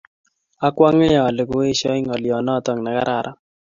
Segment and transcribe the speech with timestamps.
[0.67, 3.27] akwange ale koeshoi ngolyo notok ne karan